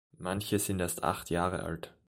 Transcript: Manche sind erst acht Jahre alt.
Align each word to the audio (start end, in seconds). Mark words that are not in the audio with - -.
Manche 0.17 0.57
sind 0.57 0.79
erst 0.79 1.03
acht 1.03 1.29
Jahre 1.29 1.61
alt. 1.61 1.93